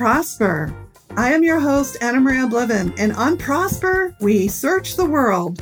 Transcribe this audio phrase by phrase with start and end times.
[0.00, 0.74] Prosper.
[1.18, 5.60] I am your host, Anna Maria Bliven, and on Prosper, we search the world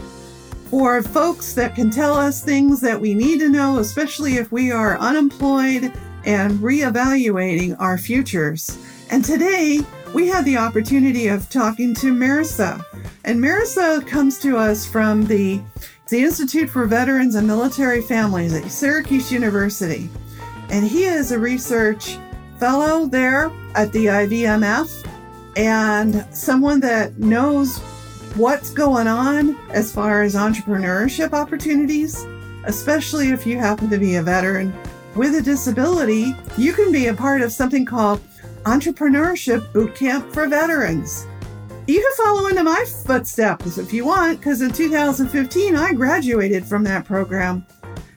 [0.70, 4.70] for folks that can tell us things that we need to know, especially if we
[4.70, 5.93] are unemployed
[6.24, 8.79] and reevaluating our futures.
[9.11, 9.80] And today,
[10.14, 12.86] we had the opportunity of talking to Mirza.
[13.25, 15.61] And Mirza comes to us from the,
[16.11, 20.09] the Institute for Veterans and Military Families at Syracuse University.
[20.70, 22.19] And he is a research
[22.59, 25.07] fellow there at the IVMF
[25.57, 27.79] and someone that knows
[28.37, 32.25] what's going on as far as entrepreneurship opportunities,
[32.65, 34.73] especially if you happen to be a veteran
[35.15, 36.34] with a disability.
[36.57, 38.21] You can be a part of something called
[38.65, 41.27] Entrepreneurship Bootcamp for Veterans.
[41.87, 46.84] You can follow into my footsteps if you want, because in 2015 I graduated from
[46.84, 47.65] that program.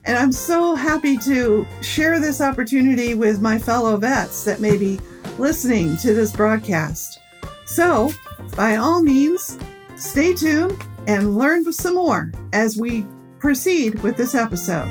[0.03, 4.99] And I'm so happy to share this opportunity with my fellow vets that may be
[5.37, 7.19] listening to this broadcast.
[7.65, 8.11] So,
[8.55, 9.59] by all means,
[9.95, 13.05] stay tuned and learn some more as we
[13.37, 14.87] proceed with this episode.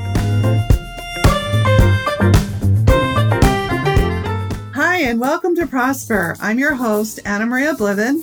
[4.73, 6.37] Hi, and welcome to Prosper.
[6.41, 8.23] I'm your host, Anna Maria Bliven,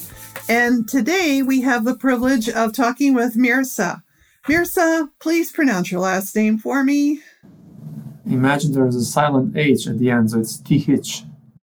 [0.50, 4.04] and today we have the privilege of talking with Mirza.
[4.48, 7.22] Mirza, please pronounce your last name for me.
[8.26, 11.26] Imagine there's a silent H at the end, so it's Tihich.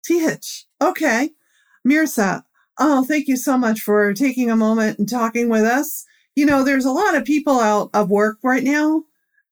[0.08, 0.64] Tihich.
[0.80, 1.30] Okay.
[1.84, 2.44] Mirza,
[2.78, 6.04] oh, thank you so much for taking a moment and talking with us.
[6.36, 9.04] You know, there's a lot of people out of work right now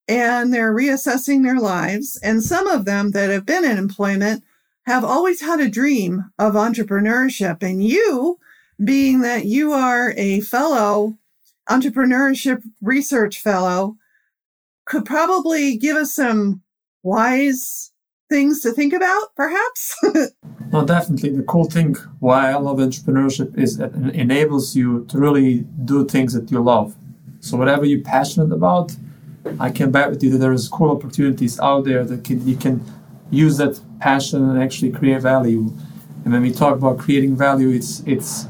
[0.06, 2.18] and they're reassessing their lives.
[2.22, 4.44] And some of them that have been in employment
[4.86, 7.62] have always had a dream of entrepreneurship.
[7.62, 8.38] And you,
[8.82, 11.18] being that you are a fellow
[11.68, 13.96] entrepreneurship research fellow,
[14.86, 16.62] could probably give us some
[17.02, 17.92] wise
[18.28, 19.96] things to think about, perhaps?
[20.72, 21.30] no, definitely.
[21.30, 26.32] The cool thing why I love entrepreneurship is it enables you to really do things
[26.34, 26.94] that you love.
[27.40, 28.94] So whatever you're passionate about,
[29.60, 32.84] I can bet with you that there's cool opportunities out there that can, you can
[33.30, 35.72] use that passion and actually create value.
[36.24, 38.46] And when we talk about creating value, it's it's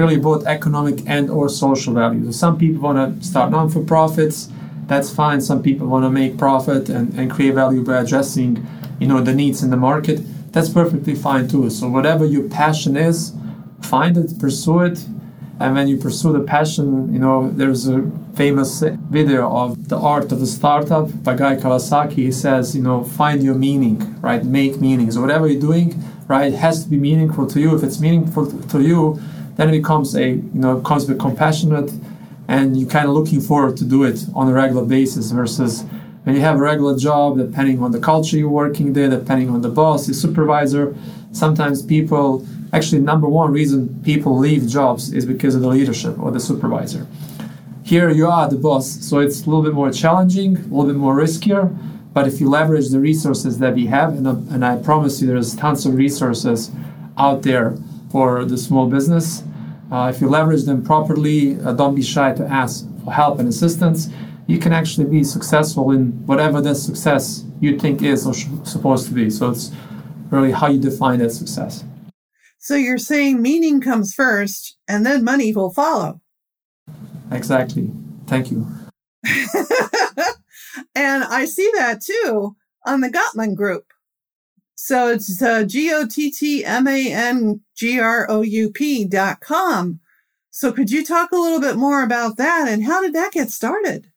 [0.00, 2.24] really both economic and or social value.
[2.26, 4.38] So some people want to start non-for-profits,
[4.90, 5.40] that's fine.
[5.50, 8.50] Some people want to make profit and, and create value by addressing,
[8.98, 10.18] you know, the needs in the market.
[10.54, 11.70] That's perfectly fine too.
[11.70, 13.32] So whatever your passion is,
[13.82, 14.98] find it, pursue it.
[15.60, 18.82] And when you pursue the passion, you know, there's a famous
[19.18, 22.20] video of the art of the startup by Guy Kawasaki.
[22.30, 24.42] He says, you know, find your meaning, right?
[24.42, 25.10] Make meaning.
[25.12, 25.88] So whatever you're doing,
[26.26, 27.76] right, has to be meaningful to you.
[27.76, 28.44] If it's meaningful
[28.74, 29.20] to you,
[29.60, 31.92] then it becomes a you know comes with compassionate
[32.48, 35.82] and you're kind of looking forward to do it on a regular basis versus
[36.24, 39.60] when you have a regular job depending on the culture you're working there depending on
[39.60, 40.96] the boss the supervisor.
[41.32, 46.30] Sometimes people actually number one reason people leave jobs is because of the leadership or
[46.30, 47.06] the supervisor.
[47.82, 50.96] Here you are the boss so it's a little bit more challenging a little bit
[50.96, 51.62] more riskier
[52.14, 55.54] but if you leverage the resources that we have and, and i promise you there's
[55.54, 56.70] tons of resources
[57.18, 57.76] out there
[58.10, 59.42] for the small business
[59.90, 63.48] uh, if you leverage them properly, uh, don't be shy to ask for help and
[63.48, 64.08] assistance.
[64.46, 69.06] You can actually be successful in whatever that success you think is or sh- supposed
[69.08, 69.30] to be.
[69.30, 69.72] So it's
[70.30, 71.84] really how you define that success.
[72.58, 76.20] So you're saying meaning comes first and then money will follow.
[77.32, 77.90] Exactly.
[78.26, 78.66] Thank you.
[80.94, 82.56] and I see that too
[82.86, 83.86] on the Gottman group.
[84.82, 89.04] So it's uh, G O T T M A N G R O U P
[89.04, 90.00] dot com.
[90.50, 93.50] So could you talk a little bit more about that and how did that get
[93.50, 94.10] started?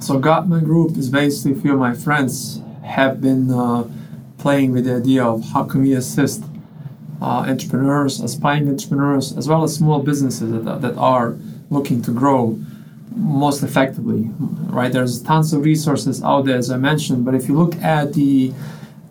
[0.00, 3.86] So Gottman Group is basically a few of my friends have been uh,
[4.38, 6.42] playing with the idea of how can we assist
[7.20, 11.36] uh, entrepreneurs, aspiring entrepreneurs, as well as small businesses that, that are
[11.68, 12.58] looking to grow
[13.14, 14.30] most effectively.
[14.40, 14.90] Right?
[14.90, 18.54] There's tons of resources out there, as I mentioned, but if you look at the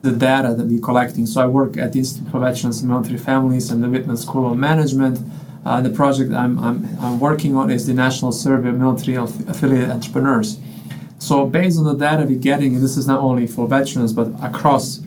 [0.02, 1.26] the data that we're collecting.
[1.26, 4.52] So I work at the Institute for Veterans and Military Families and the Whitman School
[4.52, 5.20] of Management.
[5.64, 9.92] Uh, the project I'm, I'm, I'm, working on is the National Survey of Military Affiliated
[9.92, 10.60] Entrepreneurs.
[11.20, 14.28] So based on the data we're getting, and this is not only for veterans, but
[14.42, 15.02] across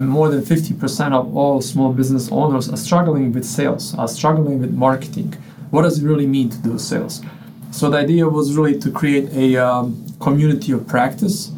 [0.00, 4.72] more than 50% of all small business owners are struggling with sales, are struggling with
[4.72, 5.32] marketing.
[5.70, 7.22] What does it really mean to do sales?
[7.70, 11.52] So the idea was really to create a um, community of practice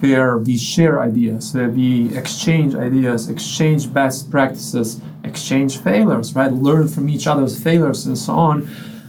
[0.00, 6.52] where we share ideas, where we exchange ideas, exchange best practices, exchange failures, right?
[6.52, 8.68] Learn from each other's failures and so on.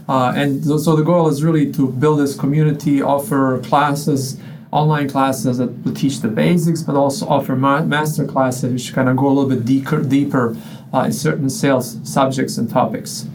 [0.10, 4.38] Uh, and so the goal is really to build this community, offer classes,
[4.72, 9.08] online classes that will teach the basics, but also offer ma- master classes which kind
[9.08, 10.58] of go a little bit deeper, deeper
[10.94, 13.26] uh, in certain sales subjects and topics.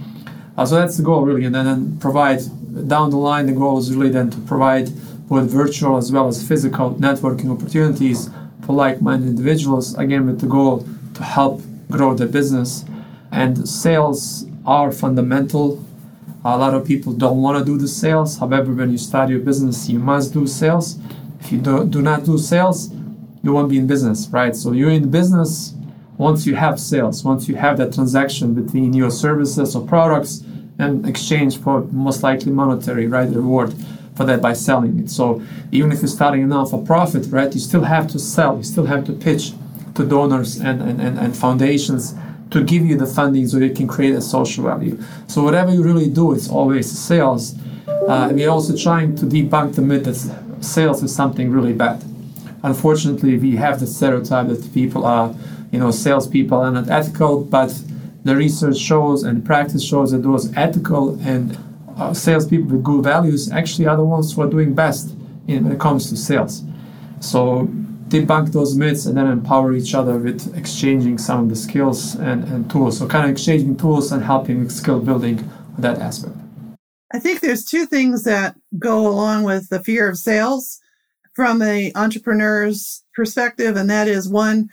[0.57, 2.41] Uh, so that's the goal really, and then, then provide
[2.89, 3.47] down the line.
[3.47, 4.91] The goal is really then to provide
[5.29, 8.31] both virtual as well as physical networking opportunities
[8.65, 9.97] for like-minded individuals.
[9.97, 12.85] Again, with the goal to help grow the business.
[13.33, 15.85] And sales are fundamental.
[16.45, 18.39] A lot of people don't want to do the sales.
[18.39, 20.99] However, when you start your business, you must do sales.
[21.41, 22.91] If you do, do not do sales,
[23.43, 24.55] you won't be in business, right?
[24.55, 25.75] So you're in business
[26.19, 30.43] once you have sales, once you have that transaction between your services or products
[30.79, 33.75] and exchange for most likely monetary right reward
[34.17, 35.11] for that by selling it.
[35.11, 38.87] So even if you're starting a non-for-profit, right, you still have to sell, you still
[38.87, 39.53] have to pitch
[39.95, 42.15] to donors and, and, and, and foundations
[42.51, 44.99] to give you the funding so you can create a social value.
[45.27, 47.55] So whatever you really do, it's always sales.
[47.87, 52.03] Uh, we're also trying to debunk the myth that sales is something really bad.
[52.63, 55.35] Unfortunately, we have the stereotype that people are,
[55.73, 57.83] you know, salespeople are not ethical, but
[58.25, 61.59] the research shows and practice shows that those ethical and
[61.97, 65.15] uh, salespeople with good values actually are the ones who are doing best
[65.49, 66.63] in, when it comes to sales.
[67.21, 67.69] So
[68.09, 72.45] debunk those myths and then empower each other with exchanging some of the skills and,
[72.45, 72.99] and tools.
[72.99, 75.49] So kind of exchanging tools and helping with skill building
[75.79, 76.37] that aspect.
[77.13, 80.81] I think there's two things that go along with the fear of sales
[81.35, 84.71] from the entrepreneur's perspective, and that is one,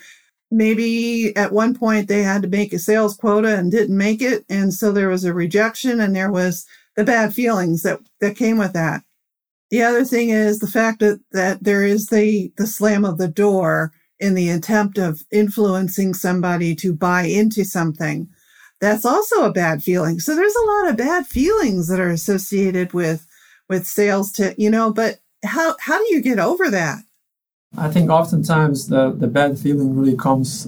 [0.49, 4.45] maybe at one point they had to make a sales quota and didn't make it,
[4.49, 8.57] and so there was a rejection and there was the bad feelings that, that came
[8.57, 9.03] with that.
[9.71, 13.27] The other thing is the fact that, that there is the, the slam of the
[13.27, 18.29] door in the attempt of influencing somebody to buy into something.
[18.79, 20.19] That's also a bad feeling.
[20.19, 23.25] So there's a lot of bad feelings that are associated with,
[23.67, 26.99] with sales to, you know, but how, how do you get over that?
[27.75, 30.67] I think oftentimes the, the bad feeling really comes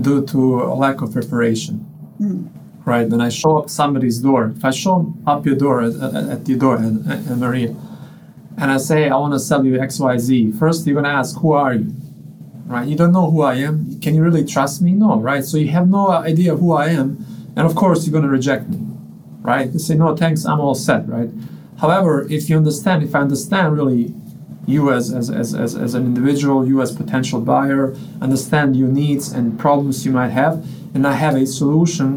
[0.00, 1.86] due to a lack of preparation.
[2.18, 2.59] Mm
[2.90, 3.08] right?
[3.08, 6.48] When I show up somebody's door, if I show up your door at, at, at
[6.48, 7.70] your door, and, and Maria,
[8.60, 11.38] and I say I want to sell you X Y Z, first you're gonna ask,
[11.40, 11.94] who are you?
[12.66, 12.86] Right?
[12.88, 14.00] You don't know who I am.
[14.00, 14.90] Can you really trust me?
[14.92, 15.44] No, right?
[15.44, 17.08] So you have no idea who I am,
[17.56, 18.78] and of course you're gonna reject me,
[19.40, 19.70] right?
[19.70, 21.30] You say no, thanks, I'm all set, right?
[21.80, 24.12] However, if you understand, if I understand really
[24.66, 29.32] you as, as, as, as, as an individual, you as potential buyer, understand your needs
[29.32, 30.54] and problems you might have,
[30.94, 32.10] and I have a solution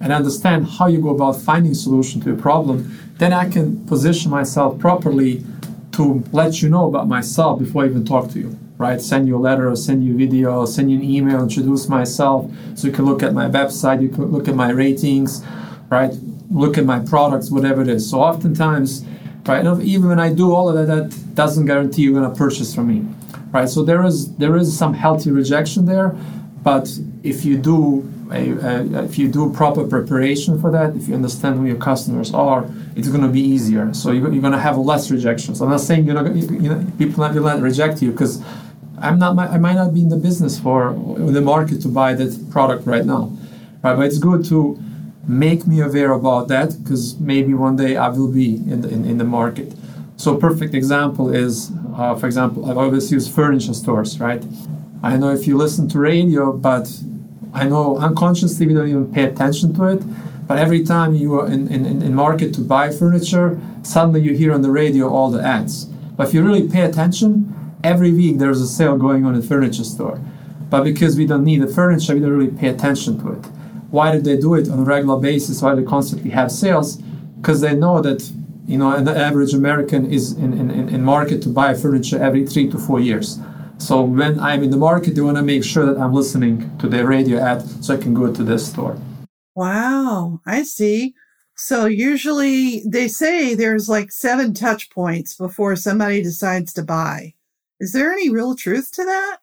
[0.00, 4.30] and understand how you go about finding solution to a problem, then I can position
[4.30, 5.44] myself properly
[5.92, 8.58] to let you know about myself before I even talk to you.
[8.78, 9.00] Right?
[9.00, 12.86] Send you a letter, send you a video, send you an email, introduce myself, so
[12.86, 15.42] you can look at my website, you can look at my ratings,
[15.88, 16.12] right?
[16.50, 18.10] Look at my products, whatever it is.
[18.10, 19.02] So oftentimes,
[19.46, 22.88] right, even when I do all of that, that doesn't guarantee you're gonna purchase from
[22.88, 23.06] me.
[23.50, 23.66] Right?
[23.66, 26.14] So there is there is some healthy rejection there,
[26.66, 26.90] but
[27.22, 31.60] if you do a, a, if you do proper preparation for that, if you understand
[31.60, 33.94] who your customers are, it's going to be easier.
[33.94, 35.62] So you're, you're going to have less rejections.
[35.62, 38.42] I'm not saying you're not, you, you know, people will not reject you because
[38.98, 39.38] I'm not.
[39.38, 40.92] I might not be in the business for
[41.38, 43.30] the market to buy that product right now,
[43.84, 43.94] right?
[43.94, 44.76] But it's good to
[45.28, 49.04] make me aware about that because maybe one day I will be in the, in,
[49.04, 49.72] in the market.
[50.16, 54.42] So perfect example is, uh, for example, I've always used furniture stores, right?
[55.06, 57.00] I know if you listen to radio, but
[57.54, 60.02] I know unconsciously we don't even pay attention to it,
[60.48, 64.52] but every time you are in, in, in market to buy furniture, suddenly you hear
[64.52, 65.84] on the radio all the ads.
[65.84, 69.84] But if you really pay attention, every week there's a sale going on in furniture
[69.84, 70.20] store.
[70.70, 73.46] But because we don't need the furniture, we don't really pay attention to it.
[73.90, 75.62] Why do they do it on a regular basis?
[75.62, 76.96] Why do they constantly have sales?
[76.96, 78.28] Because they know that
[78.66, 82.68] you know, an average American is in, in, in market to buy furniture every three
[82.68, 83.38] to four years.
[83.78, 86.88] So when I'm in the market, they want to make sure that I'm listening to
[86.88, 88.96] their radio ad so I can go to this store.
[89.54, 91.14] Wow, I see.
[91.56, 97.34] So usually they say there's like seven touch points before somebody decides to buy.
[97.80, 99.38] Is there any real truth to that?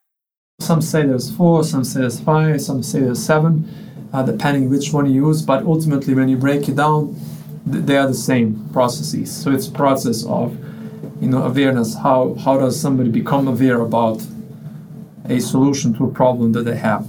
[0.60, 3.68] Some say there's four, some say there's five, some say there's seven,
[4.14, 5.42] uh, depending which one you use.
[5.42, 7.20] But ultimately, when you break it down,
[7.66, 9.36] they are the same processes.
[9.36, 10.58] So it's a process of
[11.22, 14.26] you know awareness how how does somebody become aware about
[15.30, 17.08] a solution to a problem that they have?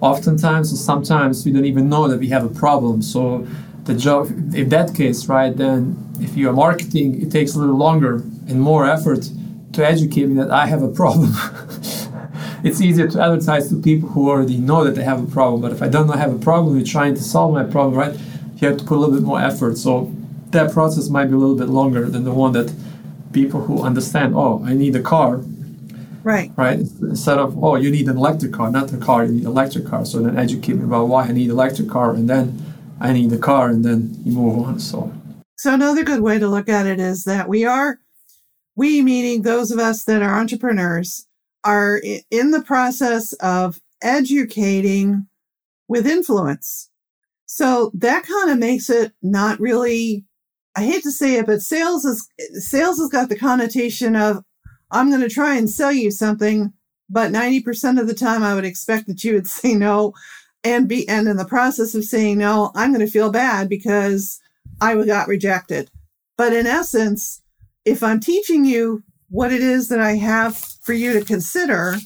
[0.00, 3.02] Oftentimes sometimes we don't even know that we have a problem.
[3.02, 3.46] So
[3.84, 7.76] the job in that case right then if you are marketing it takes a little
[7.76, 8.16] longer
[8.48, 9.30] and more effort
[9.72, 11.32] to educate me that i have a problem.
[12.62, 15.62] It's easier to advertise to people who already know that they have a problem.
[15.62, 17.94] But if i don't know, I have a problem you're trying to solve my problem
[17.94, 18.14] right
[18.60, 19.78] you have to put a little bit more effort.
[19.78, 20.12] So
[20.50, 22.72] that process might be a little bit longer than the one that
[23.32, 25.42] people who understand, oh, I need a car,
[26.22, 26.50] Right.
[26.56, 26.78] Right.
[26.78, 29.24] Instead of oh, you need an electric car, not a car.
[29.24, 30.04] You need an electric car.
[30.04, 32.60] So then educate me about why I need electric car, and then
[33.00, 34.80] I need the car, and then you move on.
[34.80, 35.12] So.
[35.56, 37.98] So another good way to look at it is that we are,
[38.76, 41.26] we meaning those of us that are entrepreneurs,
[41.64, 45.26] are in the process of educating
[45.88, 46.90] with influence.
[47.44, 50.24] So that kind of makes it not really
[50.80, 54.42] I hate to say it, but sales is sales has got the connotation of
[54.90, 56.72] I'm going to try and sell you something,
[57.10, 60.14] but 90% of the time I would expect that you would say no
[60.64, 64.40] and be and in the process of saying no, I'm going to feel bad because
[64.80, 65.90] I got rejected.
[66.38, 67.42] But in essence,
[67.84, 71.96] if I'm teaching you what it is that I have for you to consider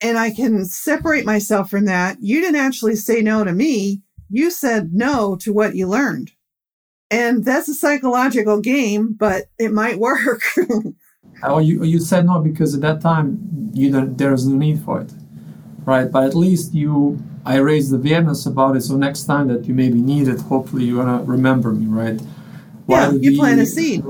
[0.00, 4.02] and I can separate myself from that, you didn't actually say no to me.
[4.28, 6.30] You said no to what you learned.
[7.10, 10.42] And that's a psychological game, but it might work.
[11.42, 15.00] oh, you, you said no because at that time you don't, there's no need for
[15.00, 15.12] it,
[15.84, 16.10] right?
[16.10, 18.82] But at least you, I raised the awareness about it.
[18.82, 22.20] So next time that you maybe need it, hopefully you're gonna remember me, right?
[22.90, 24.04] yeah, you plant a seed,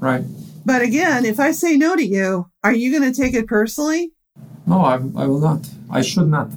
[0.00, 0.24] right?
[0.64, 4.12] But again, if I say no to you, are you going to take it personally?
[4.66, 5.68] No, I, I will not.
[5.88, 6.50] I should not.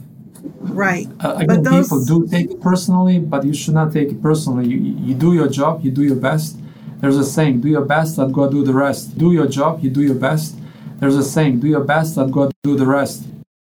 [0.60, 1.08] Right.
[1.20, 1.88] Uh, again, those...
[1.88, 4.68] people do take it personally, but you should not take it personally.
[4.68, 6.58] You, you do your job, you do your best.
[7.00, 9.18] There's a saying, do your best, let God do the rest.
[9.18, 10.56] Do your job, you do your best.
[11.00, 13.26] There's a saying, do your best, let God do the rest.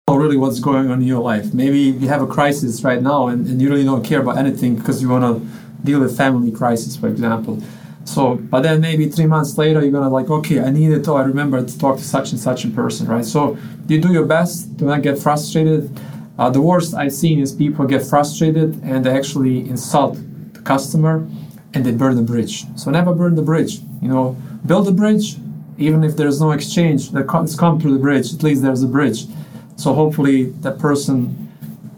[0.08, 1.54] Know really what's going on in your life.
[1.54, 4.76] Maybe you have a crisis right now and, and you really don't care about anything
[4.76, 5.48] because you want to
[5.86, 7.62] deal with family crisis, for example.
[8.06, 11.08] So, but then maybe three months later, you're gonna like, okay, I need it.
[11.08, 13.24] Oh, I remember to talk to such and such a person, right?
[13.24, 14.76] So, you do your best.
[14.78, 15.96] Do not get frustrated
[16.42, 20.18] uh, the worst I've seen is people get frustrated and they actually insult
[20.54, 21.28] the customer
[21.76, 22.66] and they burn the bridge.
[22.76, 23.82] So never burn the bridge.
[24.02, 25.36] You know, build a bridge,
[25.78, 28.34] even if there's no exchange, let's come through the bridge.
[28.34, 29.28] At least there's a bridge.
[29.76, 31.16] So hopefully that person,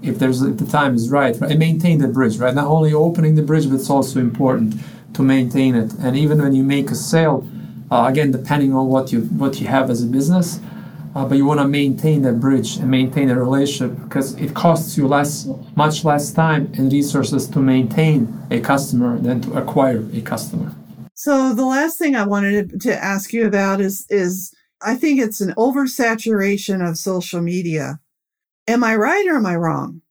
[0.02, 2.54] if there's if the time is right, right, maintain the bridge, right?
[2.54, 4.76] Not only opening the bridge, but it's also important
[5.14, 5.94] to maintain it.
[6.02, 7.48] And even when you make a sale,
[7.90, 10.60] uh, again, depending on what you what you have as a business,
[11.16, 14.98] uh, but you want to maintain that bridge and maintain a relationship because it costs
[14.98, 20.22] you less, much less time and resources to maintain a customer than to acquire a
[20.22, 20.74] customer.
[21.14, 25.40] So the last thing I wanted to ask you about is is I think it's
[25.40, 28.00] an oversaturation of social media.
[28.68, 30.02] Am I right or am I wrong?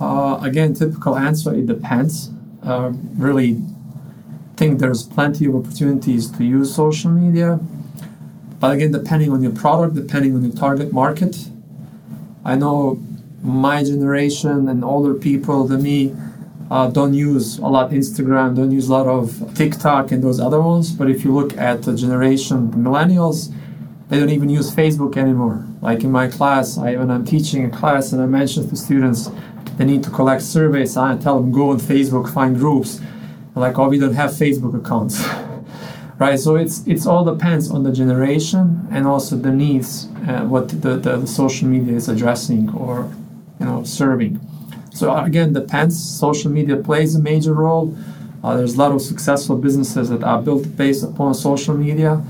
[0.00, 2.30] Uh, again, typical answer: it depends.
[2.62, 3.60] Uh, really,
[4.56, 7.60] think there's plenty of opportunities to use social media
[8.64, 11.36] but again, depending on your product, depending on your target market,
[12.46, 12.98] I know
[13.42, 16.16] my generation and older people than me
[16.70, 20.62] uh, don't use a lot Instagram, don't use a lot of TikTok and those other
[20.62, 20.92] ones.
[20.92, 23.54] But if you look at the generation, millennials,
[24.08, 25.62] they don't even use Facebook anymore.
[25.82, 29.28] Like in my class, I, when I'm teaching a class and I mention to students
[29.76, 32.98] they need to collect surveys, I tell them go on Facebook, find groups.
[33.54, 35.22] Like, oh, we don't have Facebook accounts.
[36.18, 36.38] right?
[36.38, 40.96] So it's it's all depends on the generation and also the needs, uh, what the,
[40.96, 43.10] the, the, social media is addressing or
[43.60, 44.40] you know serving.
[44.92, 45.94] So again, depends.
[45.98, 47.96] Social media plays a major role.
[48.42, 52.22] Uh, there's a lot of successful businesses that are built based upon social media.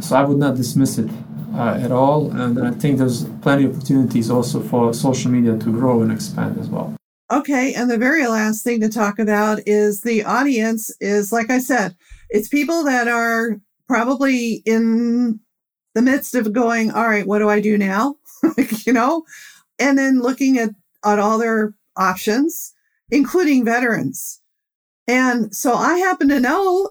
[0.00, 1.08] So I would not dismiss it
[1.54, 5.72] uh, at all, and I think there's plenty of opportunities also for social media to
[5.72, 6.94] grow and expand as well.
[7.30, 11.60] Okay, and the very last thing to talk about is the audience is like I
[11.60, 11.94] said,
[12.30, 15.40] it's people that are probably in
[15.94, 18.16] the midst of going, all right, what do I do now?
[18.86, 19.24] you know,
[19.78, 20.70] and then looking at,
[21.04, 22.72] at all their options,
[23.10, 24.40] including veterans.
[25.08, 26.90] And so I happen to know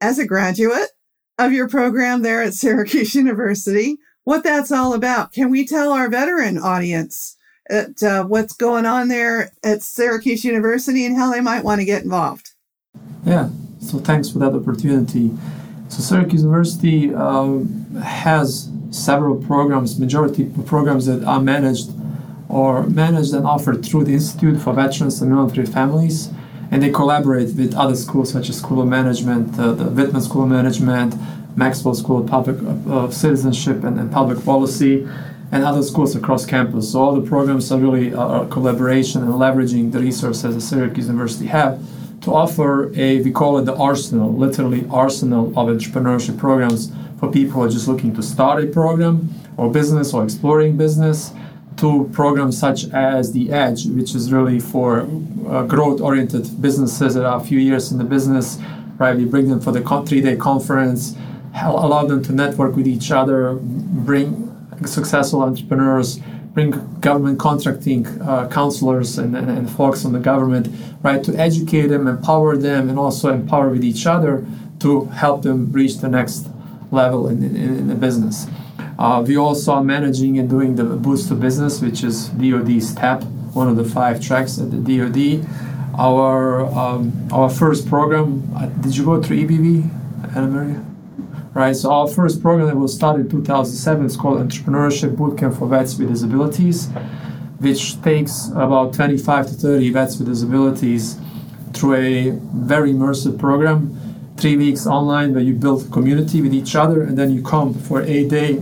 [0.00, 0.90] as a graduate
[1.38, 5.32] of your program there at Syracuse University, what that's all about.
[5.32, 7.36] Can we tell our veteran audience
[7.68, 11.84] at, uh, what's going on there at Syracuse University and how they might want to
[11.84, 12.50] get involved?
[13.24, 13.50] Yeah,
[13.88, 15.30] so thanks for that opportunity.
[15.88, 17.60] So Syracuse University uh,
[18.02, 21.90] has several programs, majority programs that are managed
[22.48, 26.30] or managed and offered through the Institute for Veterans and Military Families,
[26.70, 30.42] and they collaborate with other schools such as School of Management, uh, the Whitman School
[30.42, 31.14] of Management,
[31.56, 32.56] Maxwell School of Public
[32.88, 35.08] uh, Citizenship and, and, Public Policy,
[35.50, 36.92] and other schools across campus.
[36.92, 41.46] So all the programs are really a collaboration and leveraging the resources that Syracuse University
[41.46, 41.82] have
[42.22, 47.54] to offer a, we call it the arsenal, literally arsenal of entrepreneurship programs for people
[47.54, 51.32] who are just looking to start a program or business or exploring business
[51.76, 55.08] to programs such as the Edge, which is really for
[55.48, 58.58] uh, growth-oriented businesses that are a few years in the business,
[58.98, 59.16] right?
[59.16, 61.16] We bring them for the three-day conference,
[61.54, 66.20] allow them to network with each other, bring successful entrepreneurs,
[66.58, 70.66] bring government contracting uh, counselors and, and, and, folks on the government,
[71.04, 74.44] right, to educate them, empower them, and also empower with each other
[74.80, 76.48] to help them reach the next
[76.90, 78.48] level in, in, in the business.
[78.98, 83.22] Uh, we also are managing and doing the Boots to Business, which is DoD's TAP,
[83.54, 85.46] one of the five tracks at the DoD.
[85.96, 90.87] Our um, our first program, uh, did you go through EBV, Anna Maria?
[91.54, 91.74] Right?
[91.74, 95.98] So our first program that was started in 2007 is called Entrepreneurship Bootcamp for Vets
[95.98, 96.88] with Disabilities,
[97.58, 101.18] which takes about 25 to 30 vets with disabilities
[101.72, 103.94] through a very immersive program,
[104.36, 108.02] three weeks online where you build community with each other, and then you come for
[108.02, 108.60] a day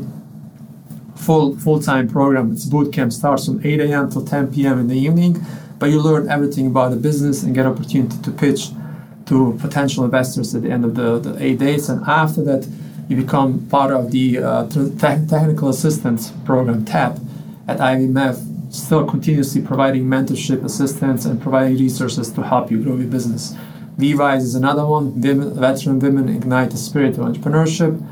[1.14, 2.52] full full-time program.
[2.52, 4.10] It's boot camp starts from 8 a.m.
[4.10, 4.78] till 10 p.m.
[4.78, 5.44] in the evening,
[5.78, 8.70] but you learn everything about the business and get opportunity to pitch
[9.26, 11.88] to potential investors at the end of the, the eight days.
[11.88, 12.68] And after that,
[13.08, 14.66] you become part of the uh,
[14.98, 17.18] technical assistance program TAP
[17.68, 23.08] at IVMF, still continuously providing mentorship, assistance, and providing resources to help you grow your
[23.08, 23.54] business.
[23.96, 28.04] V-WISE is another one, women, Veteran Women Ignite the Spirit of Entrepreneurship.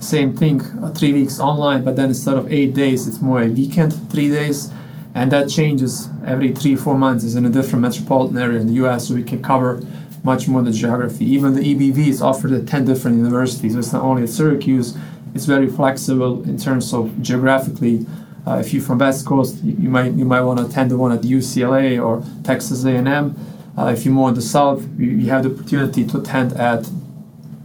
[0.00, 3.48] Same thing, uh, three weeks online, but then instead of eight days, it's more a
[3.48, 4.70] weekend, three days.
[5.14, 7.24] And that changes every three, four months.
[7.24, 9.80] Is in a different metropolitan area in the US, so we can cover
[10.24, 11.24] much more the geography.
[11.26, 13.76] Even the EBV is offered at 10 different universities.
[13.76, 14.96] It's not only at Syracuse,
[15.34, 18.06] it's very flexible in terms of geographically.
[18.46, 20.96] Uh, if you're from West Coast, you, you might you might want to attend the
[20.96, 23.36] one at UCLA or Texas A&M.
[23.76, 26.88] Uh, if you're more in the South, you, you have the opportunity to attend at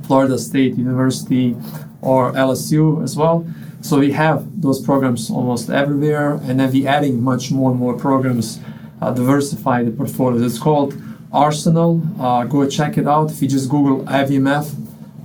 [0.04, 1.56] Florida State University
[2.02, 3.46] or LSU as well.
[3.82, 7.96] So we have those programs almost everywhere, and then we're adding much more and more
[7.96, 8.60] programs,
[9.02, 10.44] uh, diversify the portfolio.
[10.44, 10.94] It's called
[11.32, 12.02] Arsenal.
[12.20, 13.32] Uh, go check it out.
[13.32, 14.74] If you just Google IVMF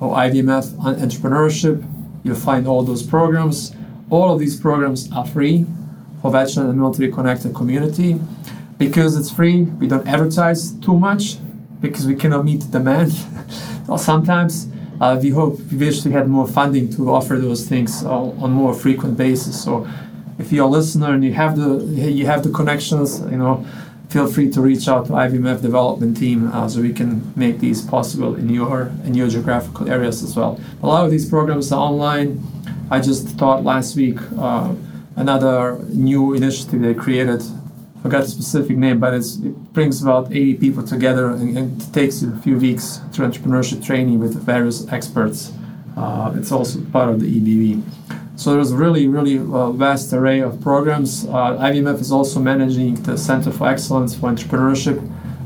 [0.00, 1.84] or IVMF Entrepreneurship,
[2.22, 3.74] you'll find all those programs.
[4.10, 5.66] All of these programs are free
[6.20, 8.20] for veteran and military connected community.
[8.78, 11.36] Because it's free, we don't advertise too much
[11.80, 13.12] because we cannot meet the demand.
[13.96, 14.68] sometimes
[15.00, 18.74] uh, we hope we wish we had more funding to offer those things on more
[18.74, 19.62] frequent basis.
[19.62, 19.86] So
[20.38, 23.64] if you're a listener and you have the you have the connections, you know,
[24.14, 27.82] feel free to reach out to IVMF development team uh, so we can make these
[27.82, 30.60] possible in your in your geographical areas as well.
[30.84, 32.28] A lot of these programs are online.
[32.92, 34.72] I just taught last week uh,
[35.16, 37.42] another new initiative they created.
[37.42, 39.26] I forgot the specific name, but it
[39.72, 44.20] brings about 80 people together and, and, it takes a few weeks to entrepreneurship training
[44.20, 45.52] with various experts.
[45.96, 47.82] Uh, it's also part of the EBV.
[48.36, 51.24] So there's really, really uh, vast array of programs.
[51.24, 54.98] Uh, IVMF is also managing the Center for Excellence for Entrepreneurship,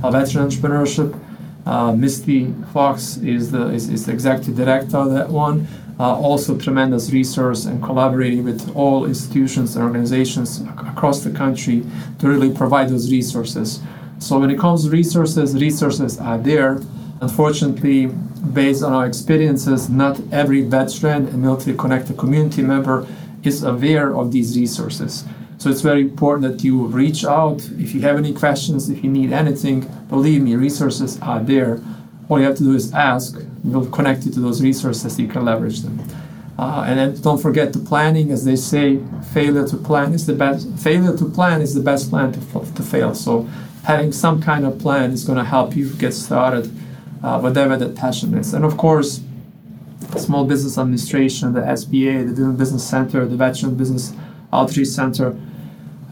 [0.02, 1.18] uh, Veteran Entrepreneurship.
[1.66, 5.68] Uh, Misty Fox is the, is, is the executive director of that one.
[6.00, 11.84] Uh, also tremendous resource and collaborating with all institutions and organizations across the country
[12.18, 13.80] to really provide those resources.
[14.18, 16.80] So when it comes to resources, resources are there.
[17.20, 18.06] Unfortunately,
[18.52, 23.06] based on our experiences, not every veteran and military connected community member
[23.42, 25.24] is aware of these resources.
[25.58, 27.64] So it's very important that you reach out.
[27.78, 31.82] If you have any questions, if you need anything, believe me, resources are there.
[32.28, 33.36] All you have to do is ask.
[33.64, 35.98] We'll connect you to those resources so you can leverage them.
[36.56, 39.00] Uh, and then don't forget the planning, as they say,
[39.32, 40.68] failure to plan is the best.
[40.78, 42.40] Failure to plan is the best plan to,
[42.74, 43.14] to fail.
[43.14, 43.42] So
[43.84, 46.70] having some kind of plan is going to help you get started
[47.22, 48.54] uh, whatever that passion is.
[48.54, 49.20] And of course,
[50.16, 54.14] Small Business Administration, the SBA, the Women Business Center, the Veteran Business
[54.52, 55.38] Outreach Center,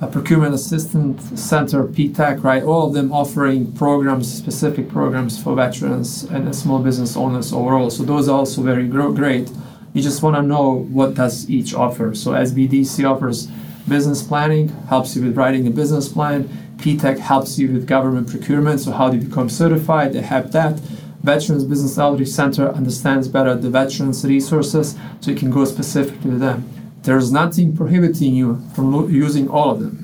[0.01, 2.63] uh, Procurement Assistance Center, PTAC, right?
[2.63, 7.89] All of them offering programs, specific programs for veterans and small business owners overall.
[7.89, 9.51] So those are also very great.
[9.95, 12.15] You just want to know what does each offer.
[12.15, 13.47] So SBDC offers
[13.89, 16.76] business planning, helps you with writing a business plan.
[16.87, 18.79] PTAC helps you with government procurement.
[18.79, 20.13] So how do you become certified?
[20.13, 20.79] They have that.
[21.25, 26.39] Veterans Business Outreach Center understands better the veterans' resources, so you can go specifically to
[26.39, 26.71] them.
[27.03, 29.97] There's nothing prohibiting you from lo- using all of them,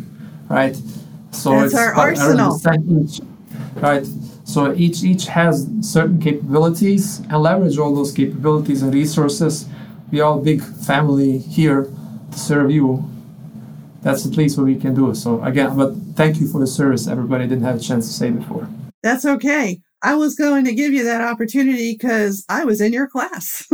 [0.49, 0.75] right?
[1.31, 2.61] So That's it's our arsenal.
[3.05, 3.21] Each,
[3.77, 4.05] right?
[4.45, 9.67] So each each has certain capabilities, and leverage all those capabilities and resources.
[10.11, 11.87] We are a big family here
[12.33, 13.09] to serve you.
[14.03, 15.15] That's at least what we can do.
[15.15, 17.09] So again, but thank you for the service.
[17.09, 18.69] Everybody didn't have a chance to say before.
[19.03, 19.81] That's okay.
[20.03, 23.69] I was going to give you that opportunity because I was in your class.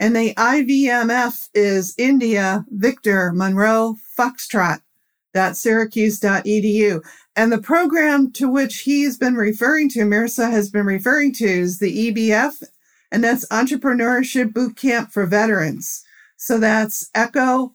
[0.00, 4.80] And the IVMF is India Victor Monroe Foxtrot
[5.52, 7.02] syracuse.edu.
[7.36, 11.78] And the program to which he's been referring to, Mirza has been referring to, is
[11.78, 12.64] the EBF,
[13.12, 16.04] and that's Entrepreneurship Boot Camp for Veterans.
[16.36, 17.74] So that's Echo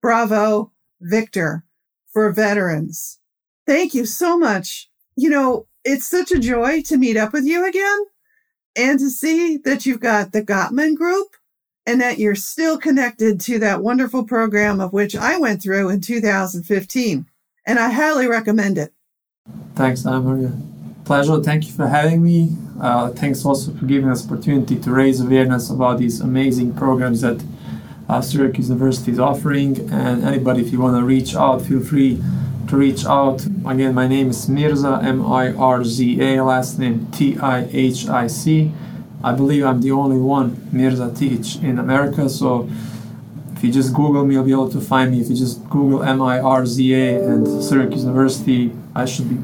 [0.00, 1.64] Bravo Victor
[2.12, 3.18] for veterans.
[3.66, 4.88] Thank you so much.
[5.16, 8.04] You know, it's such a joy to meet up with you again
[8.76, 11.36] and to see that you've got the Gottman Group
[11.86, 16.00] and that you're still connected to that wonderful program of which I went through in
[16.00, 17.26] 2015.
[17.66, 18.92] And I highly recommend it.
[19.74, 20.52] Thanks, Anna Maria.
[21.04, 21.42] Pleasure.
[21.42, 22.56] Thank you for having me.
[22.80, 27.42] Uh, thanks also for giving us opportunity to raise awareness about these amazing programs that
[28.08, 29.78] uh, Syracuse University is offering.
[29.92, 32.22] And anybody, if you want to reach out, feel free
[32.70, 33.44] to reach out.
[33.66, 38.08] Again, my name is Mirza, M I R Z A, last name T I H
[38.08, 38.72] I C.
[39.24, 42.28] I believe I'm the only one Mirza Tihic in America.
[42.28, 42.70] So
[43.54, 45.20] if you just Google me, you'll be able to find me.
[45.20, 49.38] If you just Google M I R Z A and Syracuse University, I should be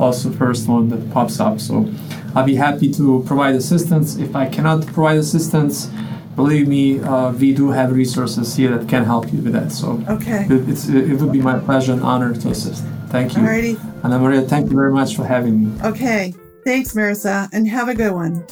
[0.00, 1.60] also first one that pops up.
[1.60, 1.88] So
[2.34, 4.16] I'll be happy to provide assistance.
[4.16, 5.88] If I cannot provide assistance,
[6.34, 9.72] believe me, uh, we do have resources here that can help you with that.
[9.72, 12.84] So okay, it, it's, it would be my pleasure and honor to assist.
[13.08, 13.42] Thank you.
[13.42, 14.04] Alrighty.
[14.04, 15.82] Anna Maria, thank you very much for having me.
[15.82, 16.34] Okay.
[16.64, 18.46] Thanks, Mirza, and have a good one.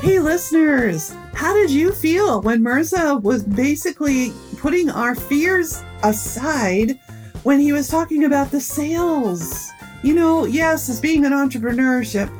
[0.00, 6.98] Hey, listeners, how did you feel when Mirza was basically putting our fears aside
[7.44, 9.70] when he was talking about the sales?
[10.02, 12.30] You know, yes, as being an entrepreneurship,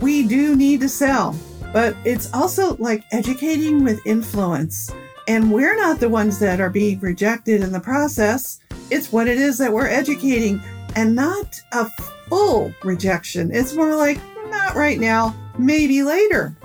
[0.00, 1.36] we do need to sell,
[1.72, 4.92] but it's also like educating with influence.
[5.28, 8.60] And we're not the ones that are being rejected in the process.
[8.90, 10.60] It's what it is that we're educating
[10.96, 11.86] and not a
[12.28, 13.50] full rejection.
[13.52, 16.56] It's more like, not right now, maybe later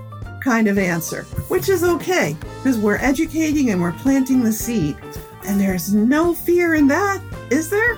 [0.43, 4.95] kind of answer, which is okay because we're educating and we're planting the seed.
[5.47, 7.21] And there's no fear in that,
[7.51, 7.97] is there?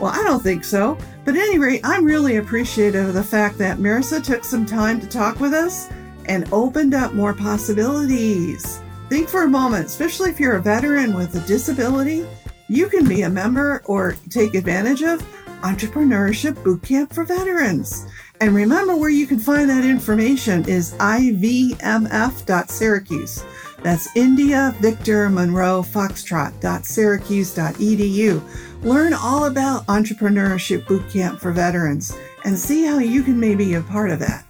[0.00, 0.98] Well, I don't think so.
[1.24, 5.00] But at any rate, I'm really appreciative of the fact that Marissa took some time
[5.00, 5.88] to talk with us
[6.26, 8.82] and opened up more possibilities.
[9.08, 12.26] Think for a moment, especially if you're a veteran with a disability,
[12.68, 15.22] you can be a member or take advantage of
[15.62, 18.06] Entrepreneurship Bootcamp for Veterans.
[18.40, 23.44] And remember where you can find that information is ivmf.syracuse.
[23.84, 28.82] That's India Victor Monroe Foxtrot.syracuse.edu.
[28.82, 33.82] Learn all about Entrepreneurship Bootcamp for Veterans and see how you can maybe be a
[33.82, 34.46] part of that.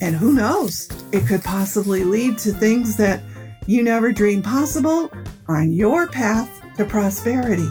[0.00, 3.22] And who knows, it could possibly lead to things that
[3.66, 5.12] you never dreamed possible
[5.46, 7.68] on your path to prosperity.